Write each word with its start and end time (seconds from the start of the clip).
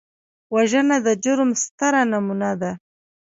وژنه 0.55 0.97
د 1.05 1.07
جرم 1.23 1.49
ستره 1.63 2.01
نمونه 2.11 2.51
ده 2.61 2.71